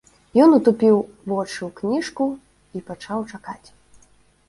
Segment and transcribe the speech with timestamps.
[0.45, 0.95] Ён утупіў
[1.33, 2.25] вочы ў кніжку
[2.75, 3.65] і пачаў чакаць.